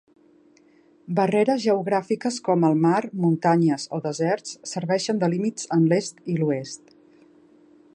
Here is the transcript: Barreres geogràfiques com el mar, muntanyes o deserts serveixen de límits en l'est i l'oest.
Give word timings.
Barreres 1.19 1.59
geogràfiques 1.65 2.39
com 2.47 2.65
el 2.71 2.81
mar, 2.87 2.95
muntanyes 3.27 3.87
o 3.99 4.01
deserts 4.09 4.59
serveixen 4.75 5.23
de 5.25 5.31
límits 5.37 5.73
en 5.79 5.89
l'est 5.93 6.27
i 6.37 6.41
l'oest. 6.43 6.97